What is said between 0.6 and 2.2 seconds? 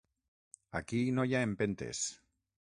Aquí no hi ha empentes.